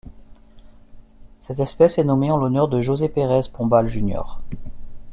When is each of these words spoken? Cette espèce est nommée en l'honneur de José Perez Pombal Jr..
Cette 1.41 1.59
espèce 1.59 1.99
est 1.99 2.03
nommée 2.03 2.31
en 2.31 2.37
l'honneur 2.37 2.67
de 2.67 2.81
José 2.81 3.07
Perez 3.07 3.41
Pombal 3.53 3.87
Jr.. 3.87 4.39